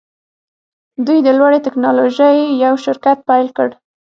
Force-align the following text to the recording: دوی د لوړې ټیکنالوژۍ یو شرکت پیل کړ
دوی 1.05 1.19
د 1.23 1.29
لوړې 1.39 1.59
ټیکنالوژۍ 1.65 2.37
یو 2.63 2.73
شرکت 2.85 3.17
پیل 3.29 3.47
کړ 3.57 3.69